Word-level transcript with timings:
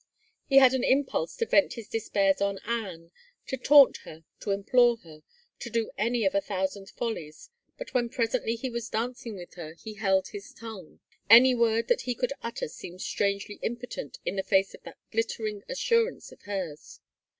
He 0.47 0.57
had 0.57 0.73
an 0.73 0.83
impulse 0.83 1.35
to 1.37 1.45
vent 1.45 1.73
his 1.75 1.87
despairs 1.87 2.41
on 2.41 2.57
Anne, 2.65 3.11
to 3.45 3.55
taunt 3.55 3.97
her, 3.97 4.23
to 4.39 4.49
implore 4.49 4.97
her, 4.97 5.21
to 5.59 5.69
do 5.69 5.91
any 5.95 6.25
of 6.25 6.33
a 6.33 6.41
thousand 6.41 6.89
follies, 6.89 7.51
but 7.77 7.93
when 7.93 8.09
presently 8.09 8.55
he 8.55 8.67
was 8.71 8.89
dancing 8.89 9.35
with 9.35 9.53
her 9.53 9.75
he 9.75 9.93
held 9.93 10.29
his 10.29 10.53
tongue. 10.55 11.01
Any 11.29 11.53
word 11.53 11.87
that 11.87 12.01
he 12.01 12.15
could 12.15 12.33
utter 12.41 12.67
seemed 12.67 13.03
strangely 13.03 13.59
impotent 13.61 14.17
in 14.25 14.37
the 14.37 14.43
face 14.43 14.73
of 14.73 14.81
that 14.85 14.97
glittering 15.11 15.61
assurance 15.69 16.31
of 16.31 16.41
hers. 16.45 16.99